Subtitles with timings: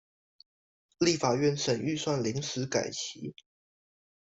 [0.97, 3.35] 立法院審預算臨時改期